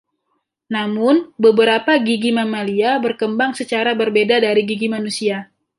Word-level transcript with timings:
Namun, 0.75 1.15
beberapa 1.43 1.91
gigi 2.07 2.31
mamalia 2.39 2.91
berkembang 3.05 3.51
secara 3.59 3.91
berbeda 4.01 4.35
dari 4.45 4.61
gigi 4.69 4.87
manusia. 4.95 5.37